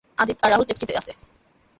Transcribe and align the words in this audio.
আদিত 0.17 0.37
আর 0.43 0.49
রাহুল 0.51 0.65
ট্যাক্সিতে 0.67 0.93
আছে। 0.97 1.11